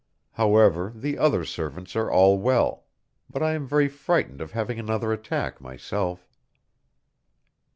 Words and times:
However, 0.31 0.91
the 0.95 1.19
other 1.19 1.45
servants 1.45 1.95
are 1.95 2.09
all 2.09 2.39
well, 2.39 2.85
but 3.29 3.43
I 3.43 3.51
am 3.51 3.67
very 3.67 3.87
frightened 3.87 4.41
of 4.41 4.53
having 4.53 4.79
another 4.79 5.13
attack, 5.13 5.61
myself. 5.61 6.27